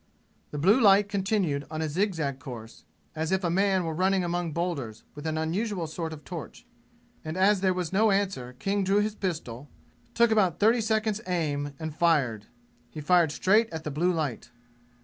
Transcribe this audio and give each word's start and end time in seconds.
The 0.49 0.57
blue 0.57 0.81
light 0.81 1.09
continued 1.09 1.67
on 1.69 1.83
a 1.83 1.87
zigzag 1.87 2.39
course, 2.39 2.85
as 3.15 3.31
if 3.31 3.43
a 3.43 3.51
man 3.51 3.83
were 3.83 3.93
running 3.93 4.23
among 4.23 4.51
boulders 4.51 5.03
with 5.13 5.27
an 5.27 5.37
unusual 5.37 5.85
sort 5.85 6.11
of 6.11 6.23
torch; 6.25 6.65
and 7.23 7.37
as 7.37 7.61
there 7.61 7.71
was 7.71 7.93
no 7.93 8.09
answer 8.09 8.53
King 8.57 8.83
drew 8.83 9.01
his 9.01 9.13
pistol, 9.13 9.69
took 10.15 10.31
about 10.31 10.57
thirty 10.59 10.81
seconds' 10.81 11.21
aim 11.27 11.75
and 11.77 11.93
fired. 11.95 12.47
He 12.89 12.99
fired 12.99 13.31
straight 13.31 13.69
at 13.69 13.83
the 13.83 13.91
blue 13.91 14.11
light. 14.11 14.49